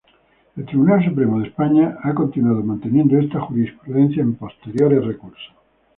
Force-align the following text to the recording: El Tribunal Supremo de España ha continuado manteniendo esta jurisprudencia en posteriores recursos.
El 0.57 0.65
Tribunal 0.65 1.05
Supremo 1.05 1.39
de 1.39 1.47
España 1.47 1.95
ha 2.01 2.15
continuado 2.15 2.63
manteniendo 2.63 3.19
esta 3.19 3.39
jurisprudencia 3.39 4.23
en 4.23 4.33
posteriores 4.33 5.05
recursos. 5.05 5.53